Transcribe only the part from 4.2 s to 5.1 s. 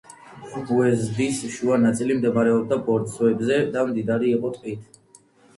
იყო ტყით.